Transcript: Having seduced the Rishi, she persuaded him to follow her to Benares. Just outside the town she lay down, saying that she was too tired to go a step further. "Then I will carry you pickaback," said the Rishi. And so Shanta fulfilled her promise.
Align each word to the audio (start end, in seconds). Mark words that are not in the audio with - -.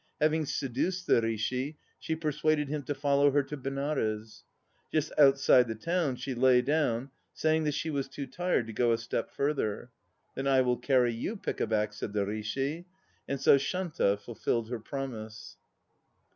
Having 0.19 0.47
seduced 0.47 1.05
the 1.05 1.21
Rishi, 1.21 1.77
she 1.99 2.15
persuaded 2.15 2.69
him 2.69 2.81
to 2.85 2.95
follow 2.95 3.29
her 3.29 3.43
to 3.43 3.55
Benares. 3.55 4.43
Just 4.91 5.11
outside 5.15 5.67
the 5.67 5.75
town 5.75 6.15
she 6.15 6.33
lay 6.33 6.63
down, 6.63 7.11
saying 7.35 7.65
that 7.65 7.75
she 7.75 7.91
was 7.91 8.07
too 8.07 8.25
tired 8.25 8.65
to 8.65 8.73
go 8.73 8.93
a 8.93 8.97
step 8.97 9.29
further. 9.29 9.91
"Then 10.33 10.47
I 10.47 10.61
will 10.61 10.77
carry 10.77 11.13
you 11.13 11.35
pickaback," 11.35 11.93
said 11.93 12.13
the 12.13 12.25
Rishi. 12.25 12.87
And 13.27 13.39
so 13.39 13.59
Shanta 13.59 14.17
fulfilled 14.17 14.69
her 14.71 14.79
promise. 14.79 15.57